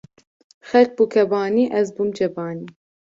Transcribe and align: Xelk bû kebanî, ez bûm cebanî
Xelk 0.69 0.91
bû 0.97 1.03
kebanî, 1.13 1.65
ez 1.79 1.87
bûm 1.95 2.09
cebanî 2.17 2.67